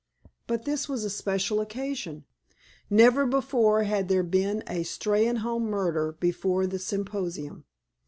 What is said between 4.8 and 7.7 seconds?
Steynholme murder before the symposium.